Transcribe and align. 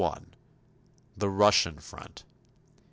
The 1.15 1.29
Russian 1.29 1.77
front. 1.77 2.23